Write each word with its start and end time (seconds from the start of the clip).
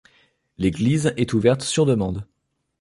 L'église 0.57 1.13
est 1.15 1.31
ouverte 1.33 1.61
sur 1.61 1.85
demande. 1.85 2.25